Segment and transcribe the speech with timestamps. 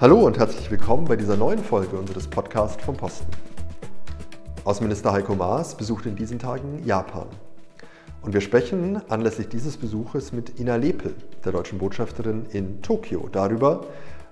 [0.00, 3.26] Hallo und herzlich willkommen bei dieser neuen Folge unseres Podcasts vom Posten.
[4.64, 7.26] Außenminister Heiko Maas besucht in diesen Tagen Japan.
[8.22, 13.82] Und wir sprechen anlässlich dieses Besuches mit Ina Lepel, der deutschen Botschafterin in Tokio, darüber,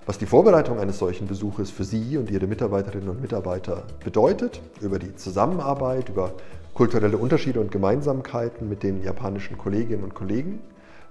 [0.07, 4.97] was die Vorbereitung eines solchen Besuches für Sie und Ihre Mitarbeiterinnen und Mitarbeiter bedeutet, über
[4.97, 6.31] die Zusammenarbeit, über
[6.73, 10.61] kulturelle Unterschiede und Gemeinsamkeiten mit den japanischen Kolleginnen und Kollegen,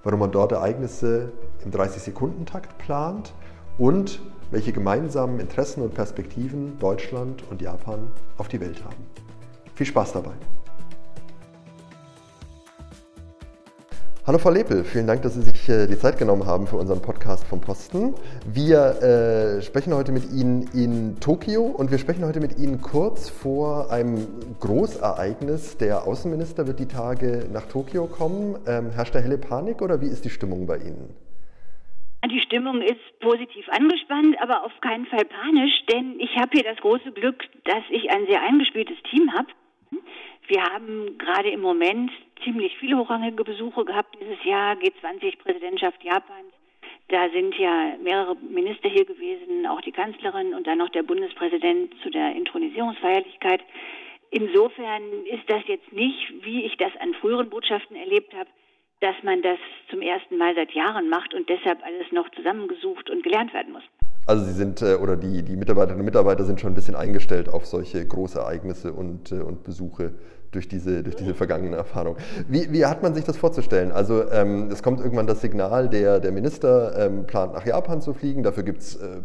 [0.03, 1.31] warum man dort Ereignisse
[1.63, 3.31] im 30-Sekunden-Takt plant
[3.79, 4.19] und
[4.51, 9.05] welche gemeinsamen Interessen und Perspektiven Deutschland und Japan auf die Welt haben.
[9.73, 10.33] Viel Spaß dabei!
[14.27, 17.01] Hallo Frau Lepel, vielen Dank, dass Sie sich äh, die Zeit genommen haben für unseren
[17.01, 18.13] Podcast vom Posten.
[18.45, 23.29] Wir äh, sprechen heute mit Ihnen in Tokio und wir sprechen heute mit Ihnen kurz
[23.29, 24.27] vor einem
[24.59, 25.77] Großereignis.
[25.77, 28.59] Der Außenminister wird die Tage nach Tokio kommen.
[28.67, 31.28] Ähm, herrscht da helle Panik oder wie ist die Stimmung bei Ihnen?
[32.25, 36.77] Die Stimmung ist positiv angespannt, aber auf keinen Fall panisch, denn ich habe hier das
[36.77, 39.47] große Glück, dass ich ein sehr eingespieltes Team habe.
[40.47, 42.11] Wir haben gerade im Moment
[42.43, 46.53] ziemlich viele hochrangige Besuche gehabt dieses Jahr, G20-Präsidentschaft Japans.
[47.07, 51.93] Da sind ja mehrere Minister hier gewesen, auch die Kanzlerin und dann noch der Bundespräsident
[52.03, 53.61] zu der Intronisierungsfeierlichkeit.
[54.31, 58.49] Insofern ist das jetzt nicht, wie ich das an früheren Botschaften erlebt habe,
[59.01, 59.57] dass man das
[59.89, 63.83] zum ersten Mal seit Jahren macht und deshalb alles noch zusammengesucht und gelernt werden muss.
[64.25, 67.49] Also Sie sind äh, oder die, die Mitarbeiterinnen und Mitarbeiter sind schon ein bisschen eingestellt
[67.49, 70.13] auf solche Großereignisse und, äh, und Besuche
[70.51, 72.17] durch diese, durch diese vergangene Erfahrung.
[72.47, 73.91] Wie, wie hat man sich das vorzustellen?
[73.91, 78.13] Also ähm, es kommt irgendwann das Signal, der, der Minister ähm, plant nach Japan zu
[78.13, 78.43] fliegen.
[78.43, 79.21] Dafür gibt es äh,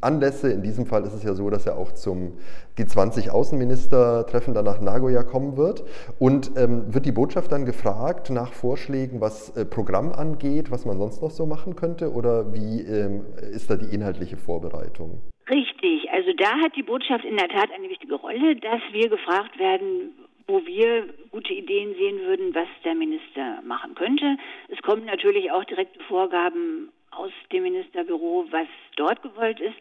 [0.00, 0.50] Anlässe.
[0.50, 2.34] In diesem Fall ist es ja so, dass er auch zum
[2.78, 5.84] G20-Außenministertreffen dann nach Nagoya kommen wird.
[6.18, 10.98] Und ähm, wird die Botschaft dann gefragt nach Vorschlägen, was äh, Programm angeht, was man
[10.98, 12.12] sonst noch so machen könnte?
[12.12, 15.22] Oder wie ähm, ist da die inhaltliche Vorbereitung?
[15.48, 19.56] Richtig, also da hat die Botschaft in der Tat eine wichtige Rolle, dass wir gefragt
[19.60, 20.10] werden,
[20.46, 24.36] wo wir gute Ideen sehen würden, was der Minister machen könnte.
[24.68, 29.76] Es kommen natürlich auch direkte Vorgaben aus dem Ministerbüro, was dort gewollt ist.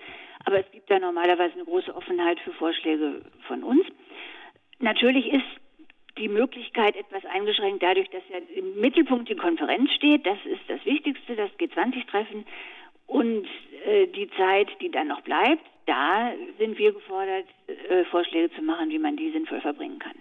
[0.45, 3.85] Aber es gibt da normalerweise eine große Offenheit für Vorschläge von uns.
[4.79, 5.45] Natürlich ist
[6.17, 10.25] die Möglichkeit etwas eingeschränkt dadurch, dass ja im Mittelpunkt die Konferenz steht.
[10.25, 12.45] Das ist das Wichtigste, das G20-Treffen.
[13.07, 13.47] Und
[13.85, 18.89] äh, die Zeit, die dann noch bleibt, da sind wir gefordert, äh, Vorschläge zu machen,
[18.89, 20.15] wie man die sinnvoll verbringen kann.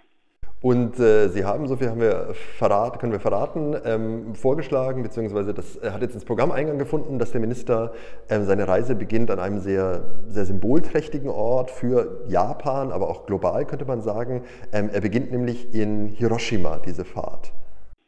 [0.65, 5.53] Und äh, Sie haben, so viel haben wir verrat, können wir verraten, ähm, vorgeschlagen, beziehungsweise
[5.53, 7.93] das hat jetzt ins Programm Eingang gefunden, dass der Minister
[8.31, 13.65] ähm, seine Reise beginnt an einem sehr, sehr symbolträchtigen Ort für Japan, aber auch global
[13.65, 14.43] könnte man sagen.
[14.73, 17.51] Ähm, er beginnt nämlich in Hiroshima, diese Fahrt.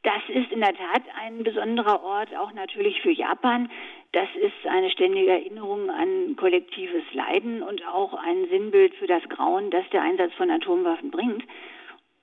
[0.02, 3.70] Das ist in der Tat ein besonderer Ort, auch natürlich für Japan.
[4.14, 9.70] Das ist eine ständige Erinnerung an kollektives Leiden und auch ein Sinnbild für das Grauen,
[9.70, 11.44] das der Einsatz von Atomwaffen bringt.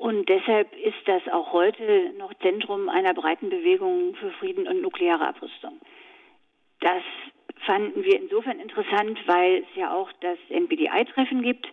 [0.05, 5.27] Und deshalb ist das auch heute noch Zentrum einer breiten Bewegung für Frieden und nukleare
[5.27, 5.81] Abrüstung.
[6.81, 7.03] Das
[7.65, 11.67] fanden wir insofern interessant, weil es ja auch das NPDI-Treffen gibt.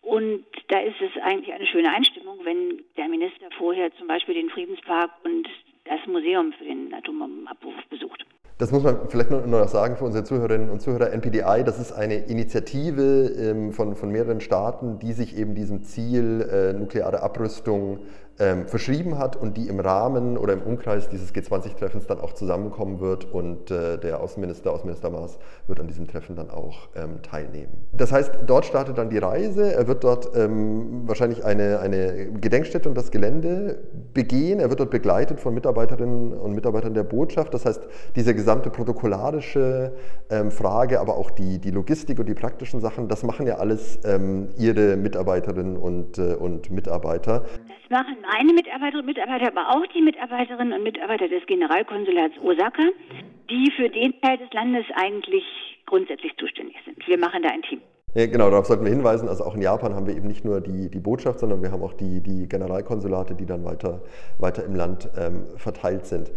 [0.00, 4.50] Und da ist es eigentlich eine schöne Einstimmung, wenn der Minister vorher zum Beispiel den
[4.50, 5.48] Friedenspark und
[5.86, 8.24] das Museum für den Atomabbruch besucht.
[8.58, 11.12] Das muss man vielleicht nur noch sagen für unsere Zuhörerinnen und Zuhörer.
[11.12, 16.40] NPDI, das ist eine Initiative ähm, von, von mehreren Staaten, die sich eben diesem Ziel
[16.40, 17.98] äh, nukleare Abrüstung
[18.38, 23.00] ähm, verschrieben hat und die im Rahmen oder im Umkreis dieses G20-Treffens dann auch zusammenkommen
[23.00, 27.86] wird und äh, der Außenminister, Außenminister Maas, wird an diesem Treffen dann auch ähm, teilnehmen.
[27.92, 32.88] Das heißt, dort startet dann die Reise, er wird dort ähm, wahrscheinlich eine, eine Gedenkstätte
[32.88, 33.78] und das Gelände
[34.12, 37.82] begehen, er wird dort begleitet von Mitarbeiterinnen und Mitarbeitern der Botschaft, das heißt,
[38.16, 39.92] diese gesamte protokollarische
[40.30, 43.98] ähm, Frage, aber auch die, die Logistik und die praktischen Sachen, das machen ja alles
[44.04, 47.44] ähm, Ihre Mitarbeiterinnen und, äh, und Mitarbeiter.
[47.88, 52.82] Das machen meine Mitarbeiterinnen und Mitarbeiter, aber auch die Mitarbeiterinnen und Mitarbeiter des Generalkonsulats Osaka,
[53.50, 55.44] die für den Teil des Landes eigentlich
[55.86, 57.06] grundsätzlich zuständig sind.
[57.06, 57.80] Wir machen da ein Team.
[58.16, 59.28] Ja, genau, darauf sollten wir hinweisen.
[59.28, 61.82] Also auch in Japan haben wir eben nicht nur die, die Botschaft, sondern wir haben
[61.82, 64.00] auch die, die Generalkonsulate, die dann weiter,
[64.38, 66.30] weiter im Land ähm, verteilt sind.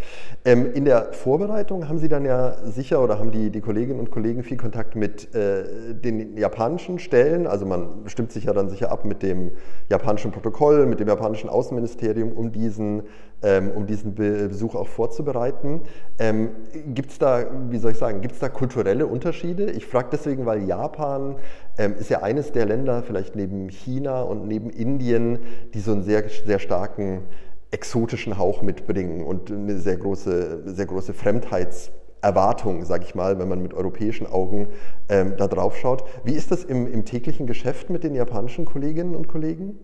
[0.43, 4.11] Ähm, in der Vorbereitung haben Sie dann ja sicher oder haben die, die Kolleginnen und
[4.11, 7.47] Kollegen viel Kontakt mit äh, den japanischen Stellen.
[7.47, 9.51] Also man stimmt sich ja dann sicher ab mit dem
[9.87, 13.03] japanischen Protokoll, mit dem japanischen Außenministerium, um diesen,
[13.43, 15.81] ähm, um diesen Besuch auch vorzubereiten.
[16.17, 16.51] Ähm,
[16.87, 19.71] gibt es da, wie soll ich sagen, gibt es da kulturelle Unterschiede?
[19.71, 21.37] Ich frage deswegen, weil Japan
[21.77, 25.39] ähm, ist ja eines der Länder, vielleicht neben China und neben Indien,
[25.73, 27.23] die so einen sehr, sehr starken
[27.71, 33.47] exotischen Hauch mitbringen und eine sehr große, sehr große Fremdheits- Erwartung, sage ich mal, wenn
[33.47, 34.67] man mit europäischen Augen
[35.07, 36.03] ähm, da drauf schaut.
[36.23, 39.79] Wie ist das im, im täglichen Geschäft mit den japanischen Kolleginnen und Kollegen?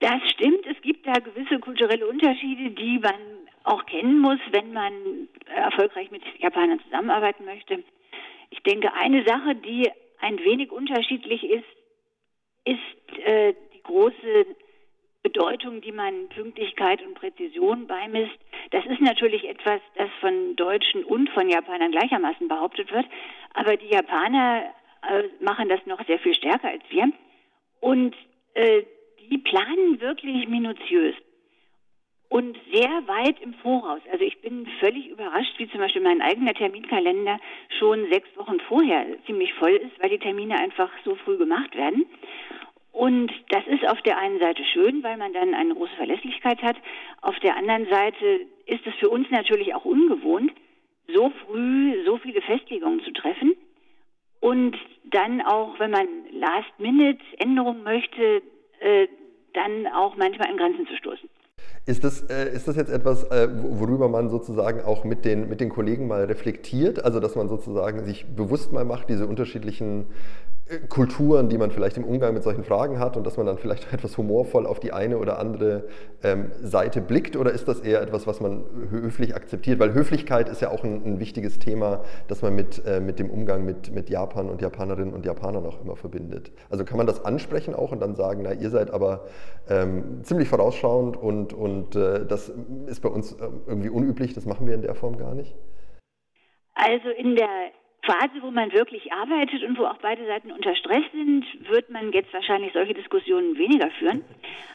[0.00, 0.49] Das stimmt.
[1.12, 3.16] Da gewisse kulturelle Unterschiede, die man
[3.64, 4.92] auch kennen muss, wenn man
[5.52, 7.82] erfolgreich mit Japanern zusammenarbeiten möchte.
[8.50, 9.90] Ich denke, eine Sache, die
[10.20, 11.64] ein wenig unterschiedlich ist,
[12.64, 14.46] ist äh, die große
[15.24, 18.38] Bedeutung, die man Pünktlichkeit und Präzision beimisst.
[18.70, 23.06] Das ist natürlich etwas, das von Deutschen und von Japanern gleichermaßen behauptet wird.
[23.54, 24.72] Aber die Japaner
[25.02, 27.10] äh, machen das noch sehr viel stärker als wir.
[27.80, 28.14] Und
[28.54, 28.84] äh,
[29.30, 31.14] die planen wirklich minutiös
[32.30, 34.00] und sehr weit im Voraus.
[34.10, 37.38] Also ich bin völlig überrascht, wie zum Beispiel mein eigener Terminkalender
[37.78, 42.06] schon sechs Wochen vorher ziemlich voll ist, weil die Termine einfach so früh gemacht werden.
[42.92, 46.76] Und das ist auf der einen Seite schön, weil man dann eine große Verlässlichkeit hat.
[47.20, 50.52] Auf der anderen Seite ist es für uns natürlich auch ungewohnt,
[51.08, 53.54] so früh so viele Festlegungen zu treffen.
[54.40, 58.42] Und dann auch, wenn man Last-Minute-Änderungen möchte,
[58.80, 59.08] äh,
[59.54, 61.28] dann auch manchmal an Grenzen zu stoßen.
[61.86, 65.60] Ist das, äh, ist das jetzt etwas, äh, worüber man sozusagen auch mit den, mit
[65.60, 67.04] den Kollegen mal reflektiert?
[67.04, 70.06] Also, dass man sozusagen sich bewusst mal macht, diese unterschiedlichen
[70.88, 73.92] Kulturen, die man vielleicht im Umgang mit solchen Fragen hat und dass man dann vielleicht
[73.92, 75.88] etwas humorvoll auf die eine oder andere
[76.22, 79.80] ähm, Seite blickt oder ist das eher etwas, was man höflich akzeptiert?
[79.80, 83.30] Weil Höflichkeit ist ja auch ein, ein wichtiges Thema, das man mit, äh, mit dem
[83.30, 86.52] Umgang mit, mit Japan und Japanerinnen und Japanern auch immer verbindet.
[86.70, 89.26] Also kann man das ansprechen auch und dann sagen, na, ihr seid aber
[89.68, 92.52] ähm, ziemlich vorausschauend und, und äh, das
[92.86, 95.56] ist bei uns ähm, irgendwie unüblich, das machen wir in der Form gar nicht?
[96.74, 97.48] Also in der
[98.02, 102.12] Phase, wo man wirklich arbeitet und wo auch beide Seiten unter Stress sind, wird man
[102.12, 104.24] jetzt wahrscheinlich solche Diskussionen weniger führen.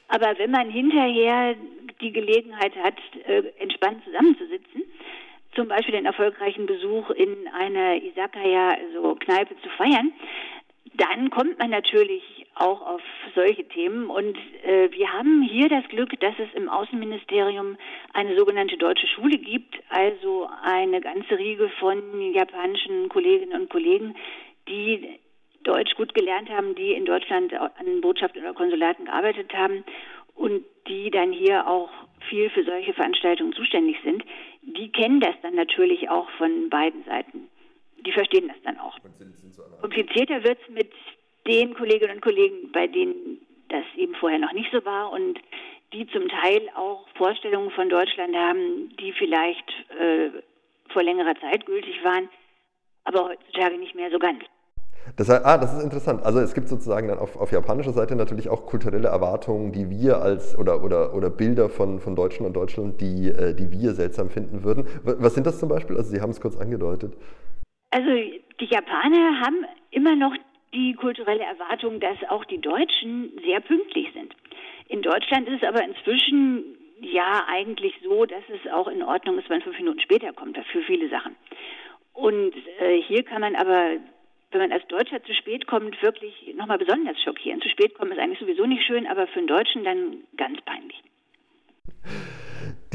[0.07, 1.56] Aber wenn man hinterher
[2.01, 4.83] die Gelegenheit hat, äh, entspannt zusammenzusitzen,
[5.56, 10.12] zum Beispiel den erfolgreichen Besuch in einer Isakaya, also Kneipe zu feiern,
[10.97, 13.01] dann kommt man natürlich auch auf
[13.33, 14.09] solche Themen.
[14.09, 17.77] Und äh, wir haben hier das Glück, dass es im Außenministerium
[18.13, 24.15] eine sogenannte deutsche Schule gibt, also eine ganze Riege von japanischen Kolleginnen und Kollegen,
[24.68, 25.19] die
[25.63, 29.83] Deutsch gut gelernt haben, die in Deutschland an Botschaften oder Konsulaten gearbeitet haben
[30.36, 31.89] und die dann hier auch
[32.30, 34.24] viel für solche Veranstaltungen zuständig sind.
[34.62, 37.50] Die kennen das dann natürlich auch von beiden Seiten.
[38.06, 38.98] Die verstehen das dann auch.
[39.81, 40.92] Komplizierter wird es mit
[41.48, 45.40] den Kolleginnen und Kollegen, bei denen das eben vorher noch nicht so war und
[45.94, 49.69] die zum Teil auch Vorstellungen von Deutschland haben, die vielleicht
[50.00, 50.30] äh,
[50.92, 52.30] vor längerer Zeit gültig waren,
[53.04, 54.44] aber heutzutage nicht mehr so ganz.
[55.16, 56.24] Das, ah, das ist interessant.
[56.24, 60.22] Also es gibt sozusagen dann auf, auf japanischer Seite natürlich auch kulturelle Erwartungen, die wir
[60.22, 64.30] als oder, oder, oder Bilder von, von Deutschen und Deutschland, die, äh, die wir seltsam
[64.30, 64.88] finden würden.
[65.04, 65.96] Was sind das zum Beispiel?
[65.96, 67.13] Also Sie haben es kurz angedeutet.
[67.95, 70.36] Also die Japaner haben immer noch
[70.74, 74.36] die kulturelle Erwartung, dass auch die Deutschen sehr pünktlich sind.
[74.89, 79.50] In Deutschland ist es aber inzwischen ja eigentlich so, dass es auch in Ordnung ist,
[79.50, 81.38] wenn fünf Minuten später kommt, für viele Sachen.
[82.12, 83.92] Und äh, hier kann man aber,
[84.51, 87.62] wenn man als Deutscher zu spät kommt, wirklich nochmal besonders schockieren.
[87.62, 91.01] Zu spät kommen ist eigentlich sowieso nicht schön, aber für einen Deutschen dann ganz peinlich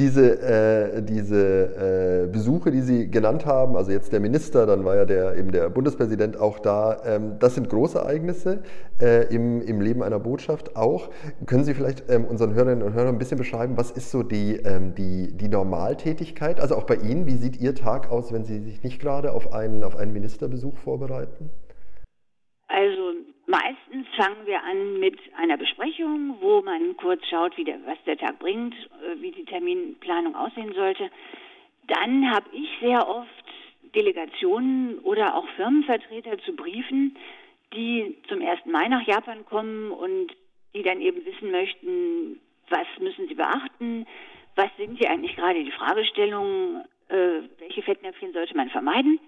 [0.00, 4.96] diese, äh, diese äh, Besuche, die Sie genannt haben, also jetzt der Minister, dann war
[4.96, 8.62] ja der, eben der Bundespräsident auch da, ähm, das sind Großereignisse
[9.00, 11.10] äh, im, im Leben einer Botschaft auch.
[11.44, 14.56] Können Sie vielleicht ähm, unseren Hörerinnen und Hörern ein bisschen beschreiben, was ist so die,
[14.56, 18.58] ähm, die, die Normaltätigkeit, also auch bei Ihnen, wie sieht Ihr Tag aus, wenn Sie
[18.60, 21.50] sich nicht gerade auf einen, auf einen Ministerbesuch vorbereiten?
[22.68, 27.98] Also Meistens fangen wir an mit einer Besprechung, wo man kurz schaut, wie der, was
[28.06, 31.10] der Tag bringt, äh, wie die Terminplanung aussehen sollte.
[31.88, 33.28] Dann habe ich sehr oft
[33.92, 37.16] Delegationen oder auch Firmenvertreter zu briefen,
[37.74, 38.66] die zum 1.
[38.66, 40.28] Mai nach Japan kommen und
[40.72, 42.38] die dann eben wissen möchten,
[42.68, 44.06] was müssen sie beachten,
[44.54, 49.18] was sind hier eigentlich gerade die Fragestellungen, äh, welche Fettnäpfchen sollte man vermeiden.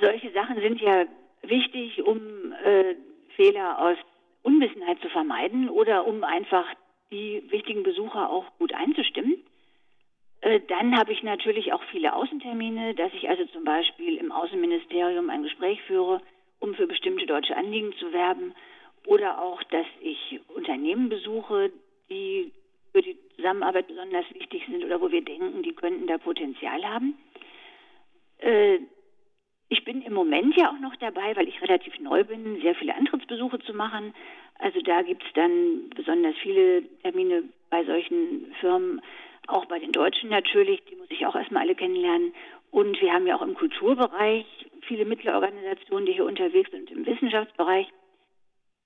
[0.00, 1.04] Solche Sachen sind ja
[1.42, 2.96] wichtig, um äh,
[3.36, 3.96] Fehler aus
[4.42, 6.66] Unwissenheit zu vermeiden oder um einfach
[7.10, 9.36] die wichtigen Besucher auch gut einzustimmen.
[10.40, 15.30] Äh, dann habe ich natürlich auch viele Außentermine, dass ich also zum Beispiel im Außenministerium
[15.30, 16.20] ein Gespräch führe,
[16.60, 18.54] um für bestimmte deutsche Anliegen zu werben.
[19.06, 21.70] Oder auch, dass ich Unternehmen besuche,
[22.10, 22.52] die
[22.92, 27.18] für die Zusammenarbeit besonders wichtig sind oder wo wir denken, die könnten da Potenzial haben.
[28.38, 28.78] Äh,
[29.68, 32.94] ich bin im Moment ja auch noch dabei, weil ich relativ neu bin, sehr viele
[32.94, 34.14] Antrittsbesuche zu machen.
[34.58, 39.02] Also da gibt es dann besonders viele Termine bei solchen Firmen,
[39.46, 42.32] auch bei den Deutschen natürlich, die muss ich auch erstmal alle kennenlernen.
[42.70, 44.46] Und wir haben ja auch im Kulturbereich
[44.82, 47.86] viele Mittelorganisationen, die hier unterwegs sind, im Wissenschaftsbereich.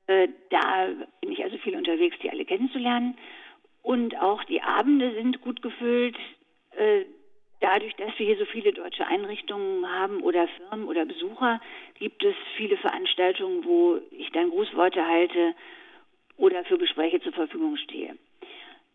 [0.06, 0.88] Äh, da
[1.20, 3.16] bin ich also viel unterwegs, die alle kennenzulernen.
[3.82, 6.16] Und auch die Abende sind gut gefüllt.
[7.60, 11.60] Dadurch, dass wir hier so viele deutsche Einrichtungen haben oder Firmen oder Besucher,
[11.98, 15.54] gibt es viele Veranstaltungen, wo ich dann Grußworte halte
[16.38, 18.16] oder für Gespräche zur Verfügung stehe.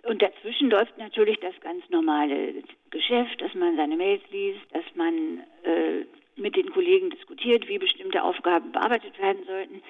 [0.04, 5.42] Und dazwischen läuft natürlich das ganz normale Geschäft, dass man seine Mails liest, dass man
[5.64, 6.06] äh,
[6.36, 9.82] mit den Kollegen diskutiert, wie bestimmte Aufgaben bearbeitet werden sollten,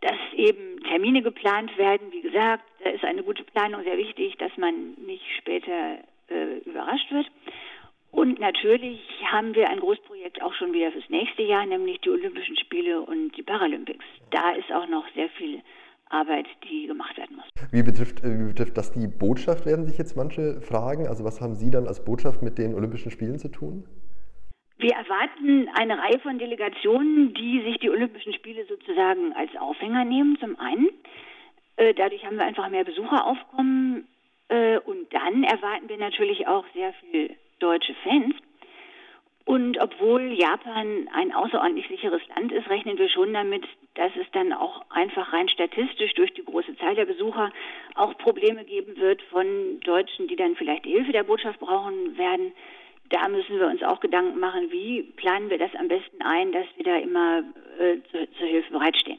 [0.00, 2.12] dass eben Termine geplant werden.
[2.12, 5.98] Wie gesagt, da ist eine gute Planung sehr wichtig, dass man nicht später
[6.28, 7.26] äh, überrascht wird.
[8.10, 9.00] Und natürlich
[9.30, 13.36] haben wir ein Großprojekt auch schon wieder fürs nächste Jahr, nämlich die Olympischen Spiele und
[13.36, 14.04] die Paralympics.
[14.30, 15.60] Da ist auch noch sehr viel
[16.10, 17.44] Arbeit, die gemacht werden muss.
[17.70, 21.06] Wie betrifft, äh, wie betrifft das die Botschaft, werden sich jetzt manche fragen.
[21.06, 23.84] Also was haben Sie dann als Botschaft mit den Olympischen Spielen zu tun?
[24.78, 30.38] Wir erwarten eine Reihe von Delegationen, die sich die Olympischen Spiele sozusagen als Aufhänger nehmen,
[30.38, 30.88] zum einen.
[31.76, 34.06] Äh, dadurch haben wir einfach mehr Besucheraufkommen.
[34.48, 38.34] Äh, und dann erwarten wir natürlich auch sehr viel deutsche Fans.
[39.44, 44.52] Und obwohl Japan ein außerordentlich sicheres Land ist, rechnen wir schon damit, dass es dann
[44.52, 47.50] auch einfach rein statistisch durch die große Zahl der Besucher
[47.94, 52.52] auch Probleme geben wird von Deutschen, die dann vielleicht die Hilfe der Botschaft brauchen werden.
[53.08, 56.66] Da müssen wir uns auch Gedanken machen, wie planen wir das am besten ein, dass
[56.76, 57.42] wir da immer
[57.78, 59.18] äh, zur, zur Hilfe bereitstehen.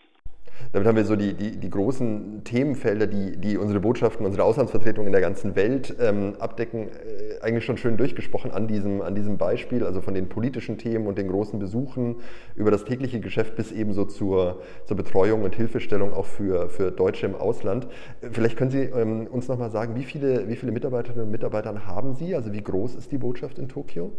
[0.71, 5.07] Damit haben wir so die, die, die großen Themenfelder, die, die unsere Botschaften, unsere Auslandsvertretungen
[5.07, 9.37] in der ganzen Welt ähm, abdecken, äh, eigentlich schon schön durchgesprochen an diesem, an diesem
[9.37, 12.17] Beispiel, also von den politischen Themen und den großen Besuchen
[12.55, 16.91] über das tägliche Geschäft bis eben so zur, zur Betreuung und Hilfestellung auch für, für
[16.91, 17.87] Deutsche im Ausland.
[18.31, 22.13] Vielleicht können Sie ähm, uns nochmal sagen, wie viele, wie viele Mitarbeiterinnen und Mitarbeiter haben
[22.13, 22.35] Sie?
[22.35, 24.11] Also wie groß ist die Botschaft in Tokio?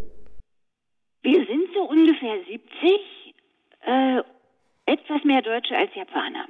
[1.22, 2.60] Wir sind so ungefähr 70.
[3.82, 4.22] Äh,
[4.90, 6.46] etwas mehr Deutsche als Japaner.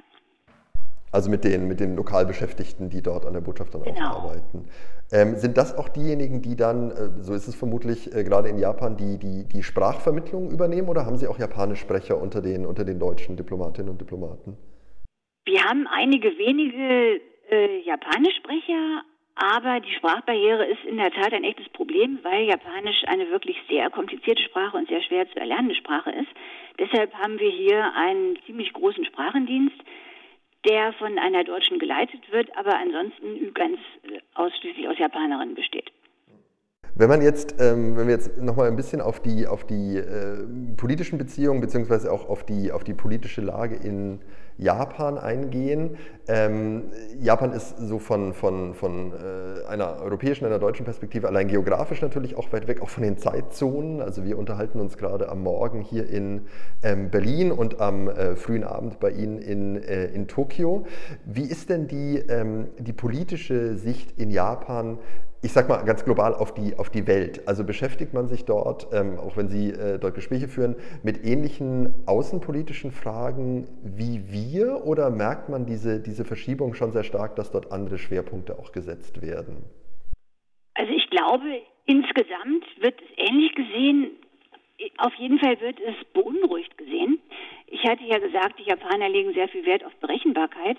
[1.11, 3.99] Also mit den, mit den Lokalbeschäftigten, die dort an der Botschaft dann genau.
[3.99, 4.65] auch arbeiten.
[5.11, 8.57] Ähm, sind das auch diejenigen, die dann, äh, so ist es vermutlich äh, gerade in
[8.57, 12.97] Japan, die, die die Sprachvermittlung übernehmen oder haben Sie auch Japanischsprecher unter den, unter den
[12.97, 14.57] deutschen Diplomatinnen und Diplomaten?
[15.43, 17.19] Wir haben einige wenige
[17.49, 19.03] äh, Japanischsprecher,
[19.41, 23.89] aber die Sprachbarriere ist in der Tat ein echtes Problem, weil Japanisch eine wirklich sehr
[23.89, 26.29] komplizierte Sprache und sehr schwer zu erlernende Sprache ist.
[26.77, 29.77] Deshalb haben wir hier einen ziemlich großen Sprachendienst,
[30.69, 35.91] der von einer Deutschen geleitet wird, aber ansonsten ganz äh, ausschließlich aus Japanerinnen besteht.
[37.01, 40.45] Wenn man jetzt, ähm, wenn wir jetzt nochmal ein bisschen auf die, auf die äh,
[40.77, 44.19] politischen Beziehungen beziehungsweise auch auf die, auf die politische Lage in
[44.59, 45.97] Japan eingehen.
[46.27, 52.03] Ähm, Japan ist so von, von, von äh, einer europäischen, einer deutschen Perspektive allein geografisch
[52.03, 53.99] natürlich auch weit weg, auch von den Zeitzonen.
[54.03, 56.41] Also wir unterhalten uns gerade am Morgen hier in
[56.83, 60.85] ähm, Berlin und am äh, frühen Abend bei Ihnen in, äh, in Tokio.
[61.25, 64.99] Wie ist denn die, ähm, die politische Sicht in Japan
[65.43, 67.47] ich sag mal ganz global auf die, auf die Welt.
[67.47, 71.93] Also beschäftigt man sich dort, ähm, auch wenn Sie äh, dort Gespräche führen, mit ähnlichen
[72.05, 77.71] außenpolitischen Fragen wie wir oder merkt man diese, diese Verschiebung schon sehr stark, dass dort
[77.71, 79.63] andere Schwerpunkte auch gesetzt werden?
[80.75, 84.11] Also ich glaube, insgesamt wird es ähnlich gesehen.
[84.97, 87.19] Auf jeden Fall wird es beunruhigt gesehen.
[87.65, 90.77] Ich hatte ja gesagt, die Japaner legen sehr viel Wert auf Berechenbarkeit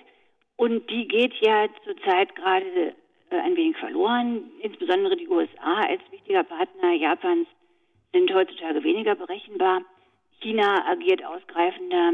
[0.55, 2.95] und die geht ja zurzeit gerade
[3.41, 4.51] ein wenig verloren.
[4.61, 7.47] Insbesondere die USA als wichtiger Partner Japans
[8.11, 9.81] sind heutzutage weniger berechenbar.
[10.41, 12.13] China agiert ausgreifender,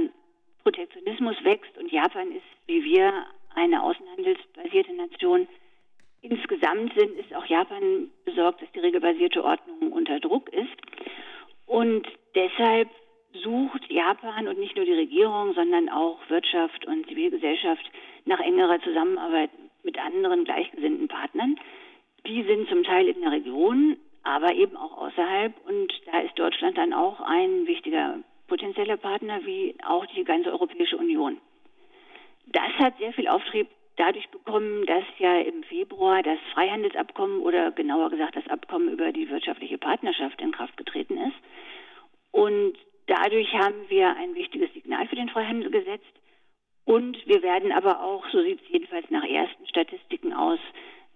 [0.64, 5.48] Protektionismus wächst und Japan ist wie wir eine außenhandelsbasierte Nation.
[6.22, 10.78] Insgesamt sind, ist auch Japan besorgt, dass die regelbasierte Ordnung unter Druck ist.
[11.66, 12.90] Und deshalb
[13.44, 17.90] sucht Japan und nicht nur die Regierung, sondern auch Wirtschaft und Zivilgesellschaft
[18.26, 19.50] nach engerer Zusammenarbeit
[19.84, 21.60] mit anderen gleichgesinnten Partnern.
[22.26, 25.54] Die sind zum Teil in der Region, aber eben auch außerhalb.
[25.68, 30.98] Und da ist Deutschland dann auch ein wichtiger potenzieller Partner, wie auch die ganze Europäische
[30.98, 31.38] Union.
[32.48, 38.10] Das hat sehr viel Auftrieb dadurch bekommen, dass ja im Februar das Freihandelsabkommen oder genauer
[38.10, 41.36] gesagt das Abkommen über die wirtschaftliche Partnerschaft in Kraft getreten ist.
[42.32, 42.74] Und
[43.08, 46.19] dadurch haben wir ein wichtiges Signal für den Freihandel gesetzt.
[46.90, 50.58] Und wir werden aber auch, so sieht es jedenfalls nach ersten Statistiken aus,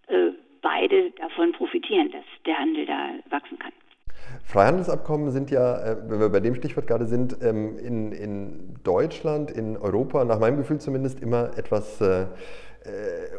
[0.05, 0.29] äh,
[0.61, 3.71] beide davon profitieren, dass der Handel da wachsen kann.
[4.43, 9.49] Freihandelsabkommen sind ja, äh, wenn wir bei dem Stichwort gerade sind, ähm, in, in Deutschland,
[9.49, 12.27] in Europa, nach meinem Gefühl zumindest, immer etwas äh, äh,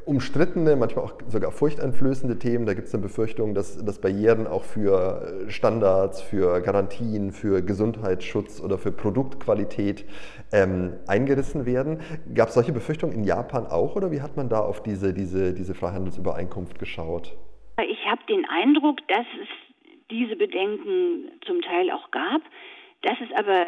[0.06, 2.66] umstrittene, manchmal auch sogar furchteinflößende Themen.
[2.66, 8.60] Da gibt es eine Befürchtung, dass, dass Barrieren auch für Standards, für Garantien, für Gesundheitsschutz
[8.60, 10.04] oder für Produktqualität
[10.52, 12.00] ähm, eingerissen werden.
[12.34, 15.54] Gab es solche Befürchtungen in Japan auch oder wie hat man da auf diese, diese,
[15.54, 17.36] diese Freihandelsübereinkunft geschaut?
[17.88, 19.48] Ich habe den Eindruck, dass es
[20.10, 22.42] diese Bedenken zum Teil auch gab,
[23.02, 23.66] dass es aber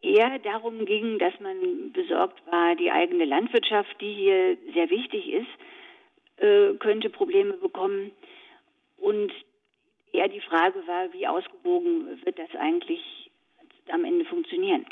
[0.00, 5.48] eher darum ging, dass man besorgt war, die eigene Landwirtschaft, die hier sehr wichtig ist,
[6.40, 8.10] äh, könnte Probleme bekommen.
[8.96, 9.32] Und
[10.12, 13.30] eher die Frage war, wie ausgewogen wird das eigentlich
[13.92, 14.84] am Ende funktionieren.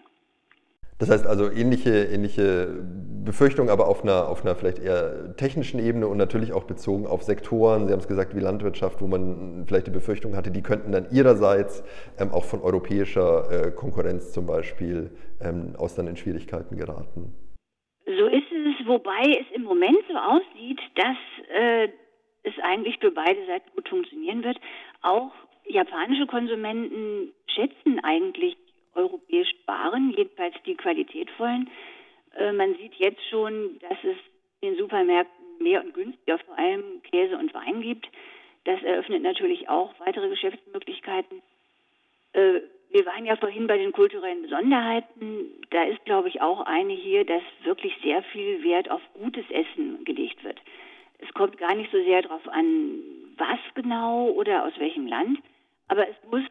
[0.98, 2.82] Das heißt also ähnliche, ähnliche
[3.24, 7.22] Befürchtungen, aber auf einer, auf einer vielleicht eher technischen Ebene und natürlich auch bezogen auf
[7.22, 7.86] Sektoren.
[7.86, 11.10] Sie haben es gesagt, wie Landwirtschaft, wo man vielleicht die Befürchtung hatte, die könnten dann
[11.10, 11.84] ihrerseits
[12.18, 15.10] ähm, auch von europäischer äh, Konkurrenz zum Beispiel
[15.40, 17.34] ähm, aus dann in Schwierigkeiten geraten.
[18.06, 18.45] So ist
[18.86, 21.16] wobei es im Moment so aussieht, dass
[21.48, 21.88] äh,
[22.42, 24.58] es eigentlich für beide Seiten gut funktionieren wird.
[25.02, 25.32] Auch
[25.64, 28.56] japanische Konsumenten schätzen eigentlich
[28.94, 31.68] europäisch Waren, jedenfalls die qualitätvollen.
[32.36, 34.16] Äh, man sieht jetzt schon, dass es
[34.60, 38.08] in den Supermärkten mehr und günstiger vor allem Käse und Wein gibt.
[38.64, 41.42] Das eröffnet natürlich auch weitere Geschäftsmöglichkeiten.
[42.32, 45.50] Äh, wir waren ja vorhin bei den kulturellen Besonderheiten.
[45.70, 50.04] Da ist, glaube ich, auch eine hier, dass wirklich sehr viel Wert auf gutes Essen
[50.04, 50.60] gelegt wird.
[51.18, 53.00] Es kommt gar nicht so sehr darauf an,
[53.36, 55.40] was genau oder aus welchem Land,
[55.88, 56.42] aber es muss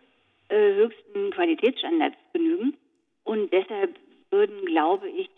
[0.50, 2.76] äh, höchsten Qualitätsstandards genügen.
[3.24, 3.96] Und deshalb
[4.30, 5.30] würden, glaube ich,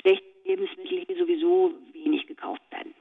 [0.00, 2.94] schlechte Lebensmittel hier sowieso wenig gekauft werden.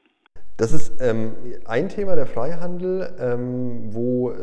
[0.58, 1.34] Das ist ähm,
[1.66, 4.36] ein Thema der Freihandel, ähm, wo, äh,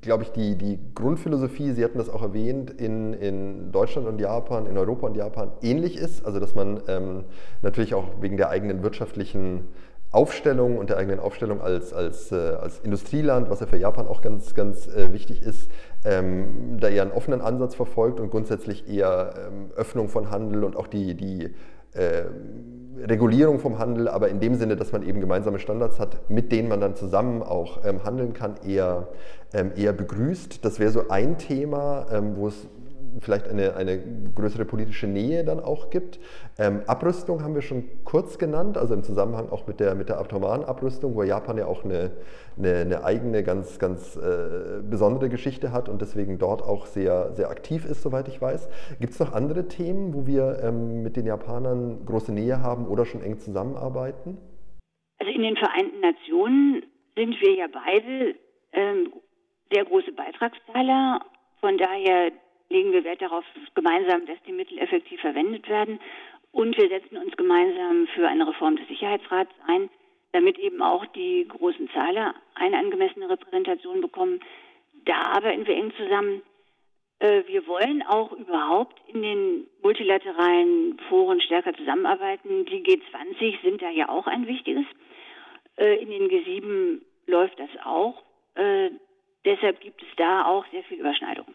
[0.00, 4.64] glaube ich, die, die Grundphilosophie, Sie hatten das auch erwähnt, in, in Deutschland und Japan,
[4.64, 6.24] in Europa und Japan ähnlich ist.
[6.24, 7.24] Also dass man ähm,
[7.60, 9.68] natürlich auch wegen der eigenen wirtschaftlichen
[10.10, 14.22] Aufstellung und der eigenen Aufstellung als, als, äh, als Industrieland, was ja für Japan auch
[14.22, 15.70] ganz, ganz äh, wichtig ist,
[16.06, 20.76] ähm, da eher einen offenen Ansatz verfolgt und grundsätzlich eher ähm, Öffnung von Handel und
[20.76, 21.50] auch die, die
[21.96, 22.24] äh,
[23.04, 26.68] Regulierung vom Handel, aber in dem Sinne, dass man eben gemeinsame Standards hat, mit denen
[26.68, 29.08] man dann zusammen auch ähm, handeln kann, eher,
[29.52, 30.64] ähm, eher begrüßt.
[30.64, 32.66] Das wäre so ein Thema, ähm, wo es
[33.20, 34.02] vielleicht eine, eine
[34.34, 36.18] größere politische Nähe dann auch gibt.
[36.58, 40.18] Ähm, Abrüstung haben wir schon kurz genannt, also im Zusammenhang auch mit der, mit der
[40.18, 42.12] atomaren Abrüstung, wo Japan ja auch eine,
[42.58, 47.50] eine, eine eigene, ganz, ganz äh, besondere Geschichte hat und deswegen dort auch sehr, sehr
[47.50, 48.68] aktiv ist, soweit ich weiß.
[49.00, 53.04] Gibt es noch andere Themen, wo wir ähm, mit den Japanern große Nähe haben oder
[53.04, 54.38] schon eng zusammenarbeiten?
[55.18, 56.82] Also in den Vereinten Nationen
[57.14, 58.34] sind wir ja beide
[58.72, 59.12] ähm,
[59.72, 61.20] sehr große Beitragszahler.
[61.60, 62.30] Von daher
[62.68, 66.00] legen wir Wert darauf gemeinsam, dass die Mittel effektiv verwendet werden.
[66.52, 69.90] Und wir setzen uns gemeinsam für eine Reform des Sicherheitsrats ein,
[70.32, 74.40] damit eben auch die großen Zahler eine angemessene Repräsentation bekommen.
[75.04, 76.42] Da arbeiten wir eng zusammen.
[77.18, 82.64] Äh, wir wollen auch überhaupt in den multilateralen Foren stärker zusammenarbeiten.
[82.66, 84.84] Die G20 sind da ja auch ein wichtiges.
[85.76, 88.22] Äh, in den G7 läuft das auch.
[88.54, 88.90] Äh,
[89.44, 91.46] deshalb gibt es da auch sehr viel Überschneidung.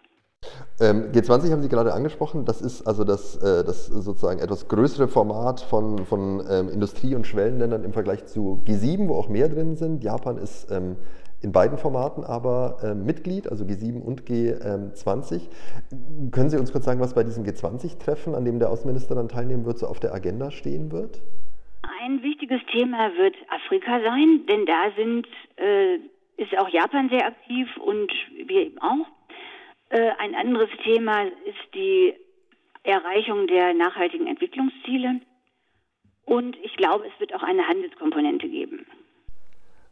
[0.82, 2.44] Ähm, G20 haben Sie gerade angesprochen.
[2.44, 7.28] Das ist also das, äh, das sozusagen etwas größere Format von, von ähm, Industrie- und
[7.28, 10.04] Schwellenländern im Vergleich zu G7, wo auch mehr drin sind.
[10.04, 10.98] Japan ist ähm,
[11.44, 15.50] in beiden Formaten aber Mitglied, also G7 und G20.
[16.32, 19.66] Können Sie uns kurz sagen, was bei diesem G20-Treffen, an dem der Außenminister dann teilnehmen
[19.66, 21.20] wird, so auf der Agenda stehen wird?
[22.04, 25.96] Ein wichtiges Thema wird Afrika sein, denn da sind, äh,
[26.38, 28.12] ist auch Japan sehr aktiv und
[28.46, 29.08] wir eben auch.
[29.92, 32.14] Äh, ein anderes Thema ist die
[32.84, 35.20] Erreichung der nachhaltigen Entwicklungsziele.
[36.26, 38.86] Und ich glaube, es wird auch eine Handelskomponente geben.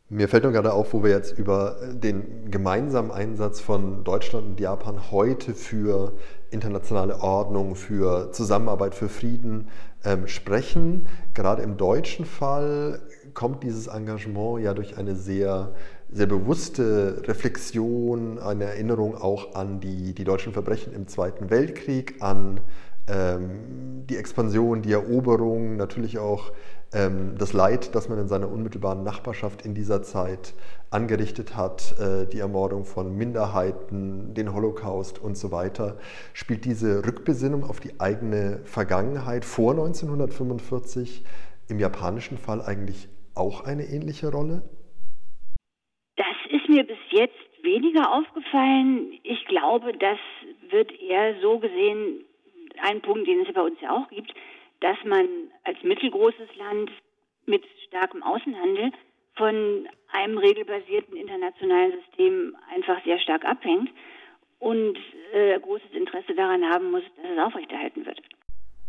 [0.07, 4.59] Mir fällt nur gerade auf, wo wir jetzt über den gemeinsamen Einsatz von Deutschland und
[4.59, 6.13] Japan heute für
[6.49, 9.67] internationale Ordnung, für Zusammenarbeit, für Frieden
[10.05, 11.07] ähm, sprechen.
[11.35, 13.01] Gerade im deutschen Fall
[13.33, 15.75] kommt dieses Engagement ja durch eine sehr
[16.11, 22.61] sehr bewusste Reflexion, eine Erinnerung auch an die, die deutschen Verbrechen im Zweiten Weltkrieg, an
[23.07, 26.51] ähm, die Expansion, die Eroberung, natürlich auch
[26.93, 30.53] ähm, das Leid, das man in seiner unmittelbaren Nachbarschaft in dieser Zeit
[30.89, 35.97] angerichtet hat, äh, die Ermordung von Minderheiten, den Holocaust und so weiter.
[36.33, 41.23] Spielt diese Rückbesinnung auf die eigene Vergangenheit vor 1945
[41.67, 44.63] im japanischen Fall eigentlich auch eine ähnliche Rolle?
[46.69, 49.19] Mir bis jetzt weniger aufgefallen.
[49.23, 50.19] Ich glaube, das
[50.69, 52.25] wird eher so gesehen,
[52.81, 54.33] ein Punkt, den es ja bei uns ja auch gibt,
[54.79, 55.27] dass man
[55.63, 56.91] als mittelgroßes Land
[57.45, 58.91] mit starkem Außenhandel
[59.35, 63.89] von einem regelbasierten internationalen System einfach sehr stark abhängt
[64.59, 64.97] und
[65.33, 68.21] äh, großes Interesse daran haben muss, dass es aufrechterhalten wird.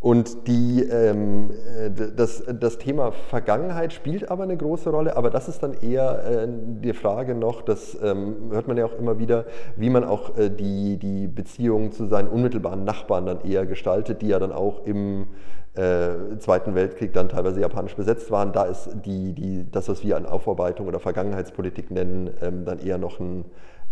[0.01, 5.47] Und die, ähm, äh, das, das Thema Vergangenheit spielt aber eine große Rolle, aber das
[5.47, 9.45] ist dann eher äh, die Frage noch, das ähm, hört man ja auch immer wieder,
[9.77, 14.29] wie man auch äh, die, die Beziehung zu seinen unmittelbaren Nachbarn dann eher gestaltet, die
[14.29, 15.27] ja dann auch im
[15.75, 18.53] äh, Zweiten Weltkrieg dann teilweise japanisch besetzt waren.
[18.55, 22.97] Da ist die, die, das, was wir an Aufarbeitung oder Vergangenheitspolitik nennen, ähm, dann eher
[22.97, 23.45] noch ein,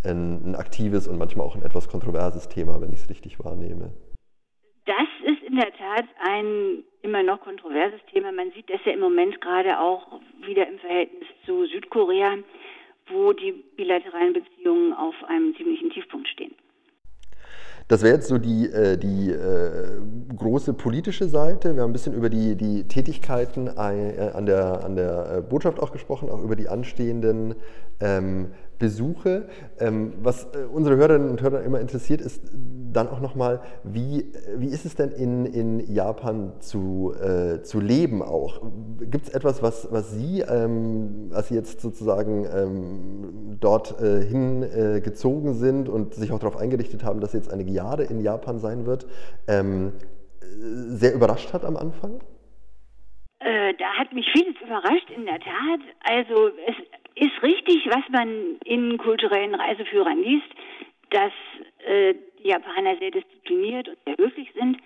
[0.04, 3.90] ein, ein aktives und manchmal auch ein etwas kontroverses Thema, wenn ich es richtig wahrnehme.
[5.58, 8.30] Der Tat ein immer noch kontroverses Thema.
[8.30, 12.36] Man sieht das ja im Moment gerade auch wieder im Verhältnis zu Südkorea,
[13.08, 16.54] wo die bilateralen Beziehungen auf einem ziemlichen Tiefpunkt stehen.
[17.88, 20.00] Das wäre jetzt so die, äh, die äh,
[20.36, 21.74] große politische Seite.
[21.74, 25.90] Wir haben ein bisschen über die, die Tätigkeiten äh, an der, an der Botschaft auch
[25.90, 27.56] gesprochen, auch über die anstehenden
[28.00, 29.48] ähm, Besuche.
[29.78, 32.50] Ähm, was äh, unsere Hörerinnen und Hörer immer interessiert, ist
[32.92, 38.22] dann auch nochmal, wie, wie ist es denn in, in Japan zu, äh, zu leben
[38.22, 38.62] auch?
[39.00, 45.50] Gibt es etwas, was, was Sie, ähm, als Sie jetzt sozusagen ähm, dort äh, hingezogen
[45.50, 48.86] äh, sind und sich auch darauf eingerichtet haben, dass jetzt einige Jahre in Japan sein
[48.86, 49.06] wird,
[49.46, 49.92] ähm,
[50.40, 52.20] sehr überrascht hat am Anfang?
[53.40, 55.80] Äh, da hat mich vieles überrascht, in der Tat.
[56.04, 56.74] Also es
[57.18, 60.48] ist richtig, was man in kulturellen Reiseführern liest,
[61.10, 61.32] dass
[61.86, 64.78] äh, die Japaner sehr diszipliniert und sehr höflich sind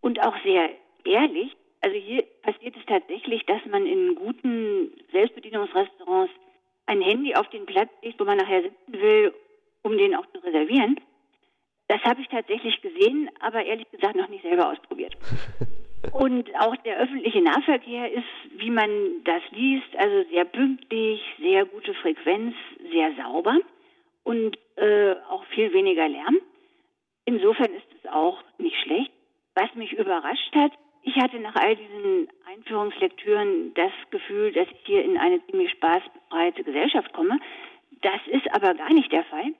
[0.00, 0.70] und auch sehr
[1.04, 1.56] ehrlich.
[1.80, 6.32] Also hier passiert es tatsächlich, dass man in guten Selbstbedienungsrestaurants
[6.86, 9.34] ein Handy auf den Platz legt, wo man nachher sitzen will,
[9.82, 11.00] um den auch zu reservieren.
[11.88, 15.16] Das habe ich tatsächlich gesehen, aber ehrlich gesagt noch nicht selber ausprobiert.
[16.12, 18.24] Und auch der öffentliche Nahverkehr ist,
[18.56, 22.54] wie man das liest, also sehr pünktlich, sehr gute Frequenz,
[22.90, 23.58] sehr sauber
[24.24, 26.38] und äh, auch viel weniger Lärm.
[27.26, 29.12] Insofern ist es auch nicht schlecht.
[29.54, 35.04] Was mich überrascht hat, ich hatte nach all diesen Einführungslektüren das Gefühl, dass ich hier
[35.04, 37.38] in eine ziemlich spaßbefreite Gesellschaft komme.
[38.02, 39.54] Das ist aber gar nicht der Fall.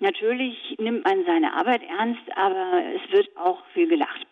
[0.00, 4.26] Natürlich nimmt man seine Arbeit ernst, aber es wird auch viel gelacht.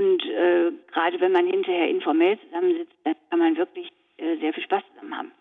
[0.00, 4.62] Und äh, gerade wenn man hinterher informell zusammensitzt, dann kann man wirklich äh, sehr viel
[4.62, 5.32] Spaß zusammen haben.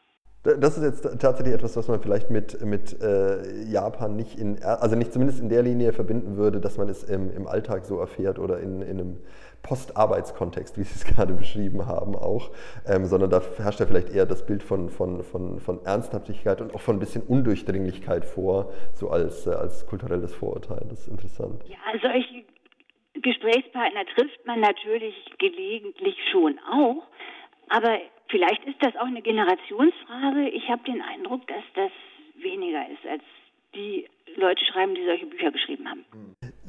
[0.43, 4.97] Das ist jetzt tatsächlich etwas, was man vielleicht mit, mit äh, Japan nicht in, also
[4.97, 8.37] nicht zumindest in der Linie verbinden würde, dass man es im, im Alltag so erfährt
[8.37, 9.17] oder in, in einem
[9.63, 12.51] Postarbeitskontext, wie Sie es gerade beschrieben haben, auch,
[12.85, 16.75] ähm, sondern da herrscht ja vielleicht eher das Bild von, von, von, von Ernsthaftigkeit und
[16.75, 20.85] auch von ein bisschen Undurchdringlichkeit vor, so als, äh, als kulturelles Vorurteil.
[20.89, 21.63] Das ist interessant.
[21.67, 22.43] Ja, solche
[23.21, 27.03] Gesprächspartner trifft man natürlich gelegentlich schon auch,
[27.69, 30.49] aber vielleicht ist das auch eine Generationsfrage.
[30.49, 31.91] Ich habe den Eindruck, dass das
[32.35, 33.23] weniger ist, als
[33.75, 36.05] die Leute schreiben, die solche Bücher geschrieben haben.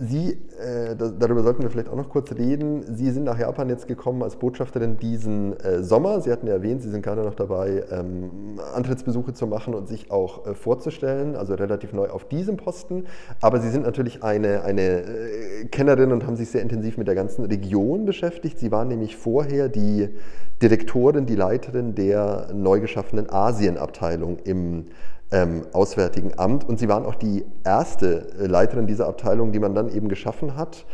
[0.02, 2.96] Sie, äh, darüber sollten wir vielleicht auch noch kurz reden.
[2.96, 6.22] Sie sind nach Japan jetzt gekommen als Botschafterin diesen äh, Sommer.
[6.22, 8.30] Sie hatten ja erwähnt, Sie sind gerade noch dabei, ähm,
[8.74, 13.04] Antrittsbesuche zu machen und sich auch äh, vorzustellen, also relativ neu auf diesem Posten.
[13.42, 17.14] Aber Sie sind natürlich eine, eine äh, Kennerin und haben sich sehr intensiv mit der
[17.14, 18.58] ganzen Region beschäftigt.
[18.58, 20.08] Sie waren nämlich vorher die
[20.62, 24.86] Direktorin, die Leiterin der neu geschaffenen Asienabteilung im
[25.30, 26.68] ähm, Auswärtigen Amt.
[26.68, 30.56] Und Sie waren auch die erste äh, Leiterin dieser Abteilung, die man dann eben geschaffen
[30.56, 30.86] hat,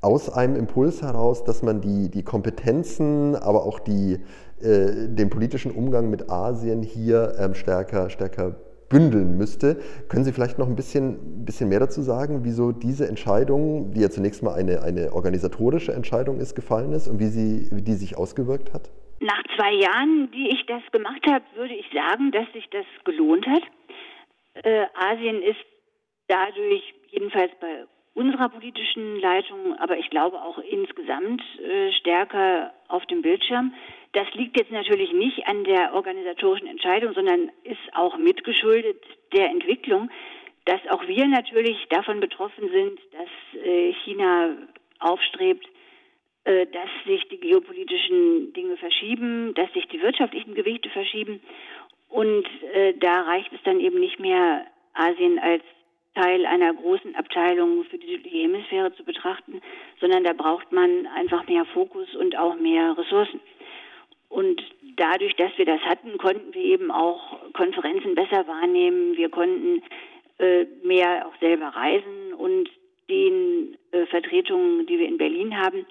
[0.00, 4.20] aus einem Impuls heraus, dass man die, die Kompetenzen, aber auch die,
[4.60, 8.56] äh, den politischen Umgang mit Asien hier ähm, stärker, stärker
[8.88, 9.78] bündeln müsste.
[10.08, 14.10] Können Sie vielleicht noch ein bisschen, bisschen mehr dazu sagen, wieso diese Entscheidung, die ja
[14.10, 18.16] zunächst mal eine, eine organisatorische Entscheidung ist, gefallen ist und wie, sie, wie die sich
[18.16, 18.90] ausgewirkt hat?
[19.20, 23.46] Nach zwei Jahren, die ich das gemacht habe, würde ich sagen, dass sich das gelohnt
[23.46, 23.62] hat.
[24.62, 25.64] Äh, Asien ist
[26.28, 33.22] dadurch, jedenfalls bei unserer politischen Leitung, aber ich glaube auch insgesamt äh, stärker auf dem
[33.22, 33.74] Bildschirm.
[34.12, 39.02] Das liegt jetzt natürlich nicht an der organisatorischen Entscheidung, sondern ist auch mitgeschuldet
[39.34, 40.10] der Entwicklung,
[40.64, 44.56] dass auch wir natürlich davon betroffen sind, dass äh, China
[44.98, 45.66] aufstrebt,
[46.46, 51.40] dass sich die geopolitischen Dinge verschieben, dass sich die wirtschaftlichen Gewichte verschieben.
[52.08, 55.62] Und äh, da reicht es dann eben nicht mehr, Asien als
[56.14, 59.60] Teil einer großen Abteilung für die südliche Hemisphäre zu betrachten,
[60.00, 63.40] sondern da braucht man einfach mehr Fokus und auch mehr Ressourcen.
[64.28, 64.62] Und
[64.96, 69.16] dadurch, dass wir das hatten, konnten wir eben auch Konferenzen besser wahrnehmen.
[69.16, 69.82] Wir konnten
[70.38, 72.70] äh, mehr auch selber reisen und
[73.08, 75.86] den äh, Vertretungen, die wir in Berlin haben,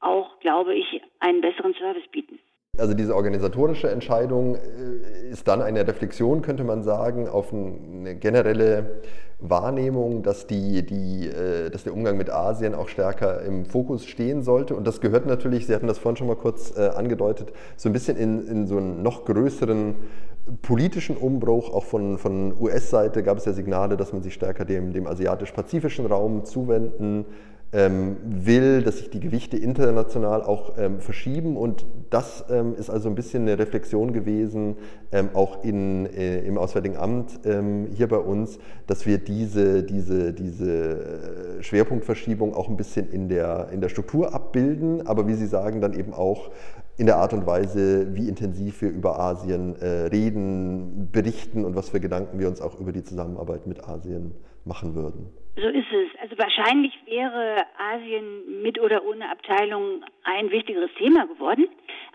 [0.00, 2.38] auch, glaube ich, einen besseren Service bieten.
[2.78, 9.00] Also diese organisatorische Entscheidung äh, ist dann eine Reflexion, könnte man sagen, auf eine generelle
[9.40, 14.42] Wahrnehmung, dass, die, die, äh, dass der Umgang mit Asien auch stärker im Fokus stehen
[14.42, 14.76] sollte.
[14.76, 17.92] Und das gehört natürlich, Sie hatten das vorhin schon mal kurz äh, angedeutet, so ein
[17.92, 19.96] bisschen in, in so einen noch größeren
[20.62, 21.72] politischen Umbruch.
[21.72, 26.06] Auch von, von US-Seite gab es ja Signale, dass man sich stärker dem, dem asiatisch-pazifischen
[26.06, 27.26] Raum zuwenden
[27.70, 31.56] will, dass sich die Gewichte international auch ähm, verschieben.
[31.58, 34.76] Und das ähm, ist also ein bisschen eine Reflexion gewesen,
[35.12, 40.32] ähm, auch in, äh, im Auswärtigen Amt ähm, hier bei uns, dass wir diese, diese,
[40.32, 45.82] diese Schwerpunktverschiebung auch ein bisschen in der, in der Struktur abbilden, aber wie Sie sagen,
[45.82, 46.50] dann eben auch
[46.96, 51.90] in der Art und Weise, wie intensiv wir über Asien äh, reden, berichten und was
[51.90, 54.32] für Gedanken wir uns auch über die Zusammenarbeit mit Asien
[54.64, 55.26] machen würden.
[55.60, 56.20] So ist es.
[56.22, 61.66] Also wahrscheinlich wäre Asien mit oder ohne Abteilung ein wichtigeres Thema geworden.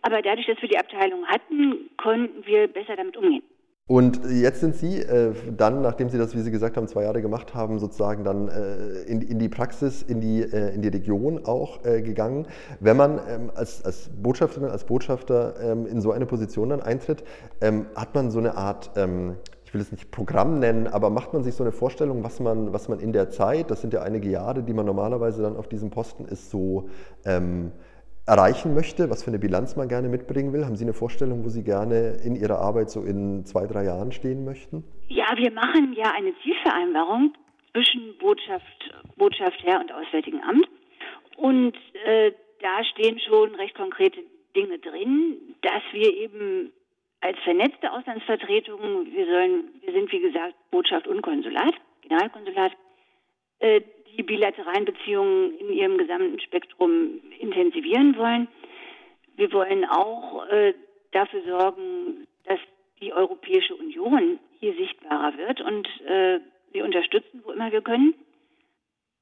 [0.01, 3.43] Aber dadurch, dass wir die Abteilung hatten, konnten wir besser damit umgehen.
[3.85, 7.21] Und jetzt sind Sie äh, dann, nachdem Sie das, wie Sie gesagt haben, zwei Jahre
[7.21, 11.43] gemacht haben, sozusagen dann äh, in, in, die Praxis, in die, äh, in die Region
[11.43, 12.47] auch äh, gegangen.
[12.79, 17.25] Wenn man ähm, als, als Botschafterin, als Botschafter ähm, in so eine Position dann eintritt,
[17.59, 19.35] ähm, hat man so eine Art ähm,
[19.73, 22.73] ich will es nicht Programm nennen, aber macht man sich so eine Vorstellung, was man,
[22.73, 25.67] was man in der Zeit, das sind ja einige Jahre, die man normalerweise dann auf
[25.67, 26.91] diesem Posten ist, so
[27.25, 27.71] ähm,
[28.27, 30.65] erreichen möchte, was für eine Bilanz man gerne mitbringen will?
[30.65, 34.11] Haben Sie eine Vorstellung, wo Sie gerne in Ihrer Arbeit so in zwei, drei Jahren
[34.11, 34.83] stehen möchten?
[35.07, 37.33] Ja, wir machen ja eine Zielvereinbarung
[37.71, 40.69] zwischen Botschaft, Botschaft Herr und Auswärtigen Amt.
[41.37, 41.73] Und
[42.05, 42.31] äh,
[42.61, 44.19] da stehen schon recht konkrete
[44.55, 46.71] Dinge drin, dass wir eben
[47.23, 52.73] als vernetzte Auslandsvertretung, wir sollen, wir sind wie gesagt Botschaft und Konsulat, Generalkonsulat,
[53.59, 53.81] äh,
[54.17, 58.49] die bilateralen Beziehungen in ihrem gesamten Spektrum intensivieren wollen.
[59.37, 60.73] Wir wollen auch äh,
[61.11, 62.59] dafür sorgen, dass
[62.99, 66.41] die Europäische Union hier sichtbarer wird und äh,
[66.73, 68.15] wir unterstützen, wo immer wir können.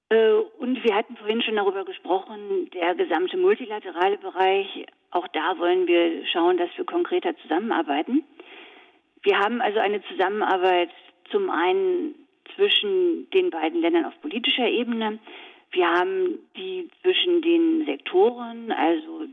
[0.09, 5.87] Äh, und wir hatten vorhin schon darüber gesprochen, der gesamte multilaterale Bereich, auch da wollen
[5.87, 8.23] wir schauen, dass wir konkreter zusammenarbeiten.
[9.23, 10.89] Wir haben also eine Zusammenarbeit
[11.29, 12.15] zum einen
[12.55, 15.19] zwischen den beiden Ländern auf politischer Ebene.
[15.71, 19.27] Wir haben die zwischen den Sektoren, also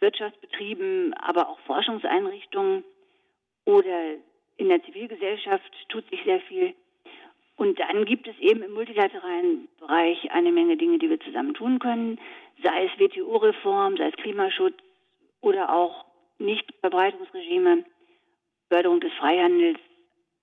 [0.00, 2.84] Wirtschaftsbetrieben, aber auch Forschungseinrichtungen
[3.64, 4.14] oder
[4.56, 6.74] in der Zivilgesellschaft tut sich sehr viel.
[7.56, 11.78] Und dann gibt es eben im multilateralen Bereich eine Menge Dinge, die wir zusammen tun
[11.78, 12.18] können,
[12.62, 14.74] sei es WTO-Reform, sei es Klimaschutz
[15.42, 16.06] oder auch
[16.38, 17.84] Nichtverbreitungsregime,
[18.68, 19.78] Förderung des Freihandels.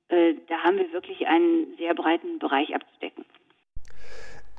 [0.09, 3.25] Äh, da haben wir wirklich einen sehr breiten Bereich abzudecken.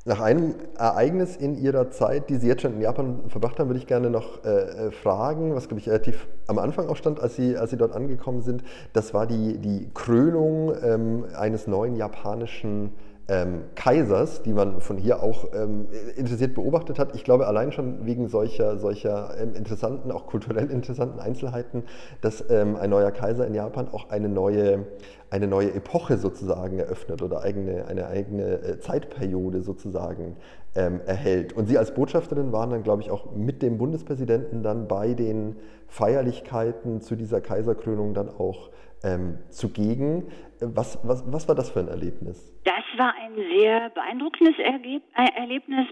[0.07, 3.81] Nach einem Ereignis in Ihrer Zeit, die Sie jetzt schon in Japan verbracht haben, würde
[3.81, 7.37] ich gerne noch äh, äh, fragen, was, glaube ich, relativ am Anfang auch stand, als
[7.37, 8.65] Sie, als Sie dort angekommen sind.
[8.95, 12.93] Das war die, die Krönung ähm, eines neuen japanischen
[13.31, 17.15] ähm, Kaisers, die man von hier auch ähm, interessiert beobachtet hat.
[17.15, 21.85] Ich glaube allein schon wegen solcher, solcher ähm, interessanten, auch kulturell interessanten Einzelheiten,
[22.21, 24.87] dass ähm, ein neuer Kaiser in Japan auch eine neue,
[25.31, 30.37] eine neue Epoche sozusagen eröffnet oder eigene, eine eigene äh, Zeitperiode sozusagen
[30.75, 31.53] ähm, erhält.
[31.53, 35.55] Und Sie als Botschafterin waren dann, glaube ich, auch mit dem Bundespräsidenten dann bei den
[35.87, 38.71] Feierlichkeiten zu dieser Kaiserkrönung dann auch
[39.05, 40.31] ähm, zugegen.
[40.61, 42.55] Was, was, was war das für ein Erlebnis?
[42.65, 45.87] Das war ein sehr beeindruckendes Ergeb äh, Erlebnis.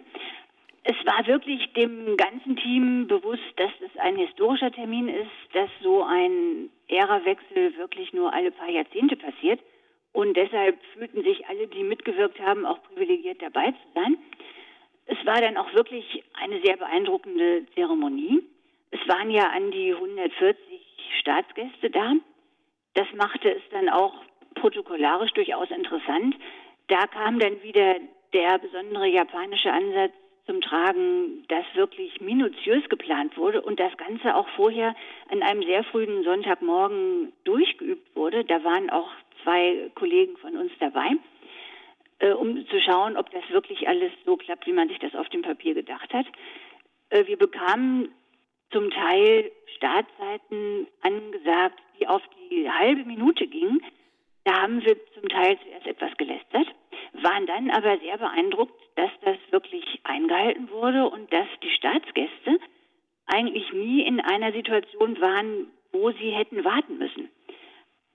[0.85, 6.03] Es war wirklich dem ganzen Team bewusst, dass es ein historischer Termin ist, dass so
[6.03, 9.61] ein Ärawechsel wirklich nur alle paar Jahrzehnte passiert.
[10.13, 14.17] Und deshalb fühlten sich alle, die mitgewirkt haben, auch privilegiert dabei zu sein.
[15.07, 18.43] Es war dann auch wirklich eine sehr beeindruckende Zeremonie.
[18.91, 20.57] Es waren ja an die 140
[21.21, 22.15] Staatsgäste da.
[22.99, 24.13] Das machte es dann auch
[24.57, 26.35] protokollarisch durchaus interessant.
[26.89, 27.95] Da kam dann wieder
[28.33, 30.11] der besondere japanische Ansatz
[30.47, 34.97] zum Tragen, dass wirklich minutiös geplant wurde und das Ganze auch vorher
[35.31, 38.45] an einem sehr frühen Sonntagmorgen durchgeübt wurde.
[38.45, 39.11] Da waren auch
[39.45, 41.11] zwei Kollegen von uns dabei,
[42.19, 45.29] äh, um zu schauen, ob das wirklich alles so klappt, wie man sich das auf
[45.29, 46.27] dem Papier gedacht hat.
[47.11, 48.09] Äh, wir bekamen
[48.73, 53.83] zum Teil Startzeiten angesagt, die auf die halbe Minute gingen.
[54.45, 56.67] Da haben wir zum Teil zuerst etwas gelästert,
[57.13, 62.59] waren dann aber sehr beeindruckt, dass das wirklich eingehalten wurde und dass die Staatsgäste
[63.27, 67.29] eigentlich nie in einer Situation waren, wo sie hätten warten müssen.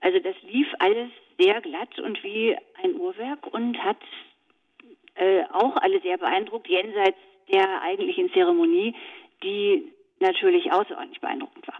[0.00, 3.96] Also das lief alles sehr glatt und wie ein Uhrwerk und hat
[5.14, 7.18] äh, auch alle sehr beeindruckt, jenseits
[7.50, 8.94] der eigentlichen Zeremonie,
[9.42, 11.78] die natürlich außerordentlich beeindruckend war.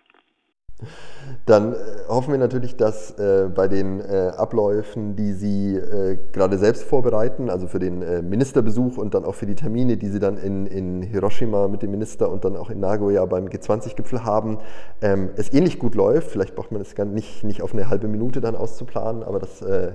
[1.47, 1.77] Dann äh,
[2.09, 7.49] hoffen wir natürlich, dass äh, bei den äh, Abläufen, die Sie äh, gerade selbst vorbereiten,
[7.49, 10.67] also für den äh, Ministerbesuch und dann auch für die Termine, die Sie dann in,
[10.67, 14.59] in Hiroshima mit dem Minister und dann auch in Nagoya beim G20-Gipfel haben,
[15.01, 16.31] ähm, es ähnlich gut läuft.
[16.31, 19.63] Vielleicht braucht man es gar nicht, nicht auf eine halbe Minute dann auszuplanen, aber dass
[19.63, 19.93] äh,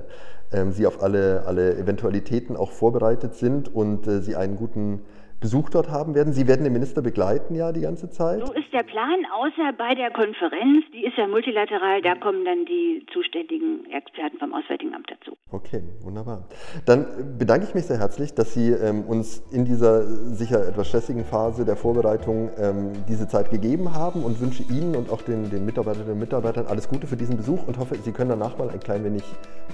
[0.52, 5.02] ähm, Sie auf alle, alle Eventualitäten auch vorbereitet sind und Sie einen guten
[5.40, 6.34] Besuch dort haben werden.
[6.34, 8.46] Sie werden den Minister begleiten ja die ganze Zeit.
[8.46, 12.66] So ist der Plan, außer bei der Konferenz, die ist ja multilateral, da kommen dann
[12.66, 15.38] die zuständigen Experten vom Auswärtigen Amt dazu.
[15.52, 16.48] Okay, wunderbar.
[16.86, 21.24] Dann bedanke ich mich sehr herzlich, dass Sie ähm, uns in dieser sicher etwas stressigen
[21.24, 25.66] Phase der Vorbereitung ähm, diese Zeit gegeben haben und wünsche Ihnen und auch den, den
[25.66, 28.80] Mitarbeiterinnen und Mitarbeitern alles Gute für diesen Besuch und hoffe, Sie können danach mal ein
[28.80, 29.24] klein wenig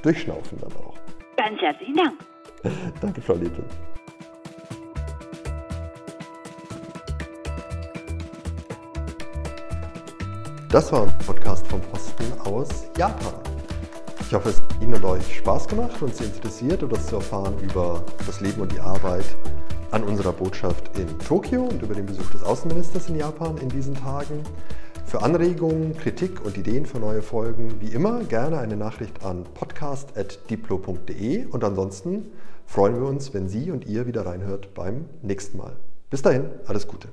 [0.04, 0.96] durchschnaufen dann auch.
[1.38, 2.14] Ganz herzlichen Dank.
[3.02, 3.64] Danke, Frau Lepel.
[10.70, 13.34] Das war ein Podcast vom Posten aus Japan.
[14.20, 17.54] Ich hoffe, es hat Ihnen und euch Spaß gemacht und Sie interessiert, etwas zu erfahren
[17.62, 19.26] über das Leben und die Arbeit
[19.92, 23.96] an unserer Botschaft in Tokio und über den Besuch des Außenministers in Japan in diesen
[23.96, 24.44] Tagen.
[25.06, 31.46] Für Anregungen, Kritik und Ideen für neue Folgen, wie immer, gerne eine Nachricht an podcast.diplo.de
[31.46, 32.32] und ansonsten
[32.66, 35.78] freuen wir uns, wenn Sie und ihr wieder reinhört beim nächsten Mal.
[36.10, 37.08] Bis dahin, alles Gute.